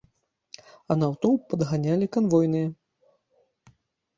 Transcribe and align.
А 0.95 0.95
натоўп 1.01 1.41
падганялі 1.53 2.07
канвойныя. 2.17 2.67